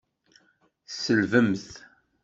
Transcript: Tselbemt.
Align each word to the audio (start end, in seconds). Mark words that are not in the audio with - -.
Tselbemt. 0.87 1.69